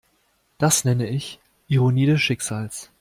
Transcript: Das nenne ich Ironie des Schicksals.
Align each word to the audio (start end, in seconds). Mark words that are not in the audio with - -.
Das 0.57 0.83
nenne 0.83 1.07
ich 1.07 1.39
Ironie 1.67 2.07
des 2.07 2.21
Schicksals. 2.23 2.89